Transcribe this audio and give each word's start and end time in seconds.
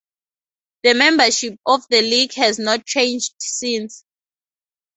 The 0.81 0.95
membership 0.95 1.59
of 1.63 1.85
the 1.91 2.01
league 2.01 2.33
has 2.33 2.57
not 2.57 2.87
changed 2.87 3.35
since. 3.37 4.03